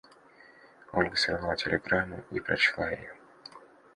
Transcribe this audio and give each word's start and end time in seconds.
Ольга 0.93 1.15
сорвала 1.15 1.55
телеграмму 1.55 2.23
и 2.31 2.39
прочла 2.39 2.89
ее. 2.89 3.13